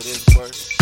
[0.00, 0.77] get some of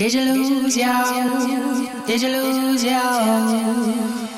[0.00, 2.06] Did you lose y'all?
[2.06, 4.30] Did you lose y'all?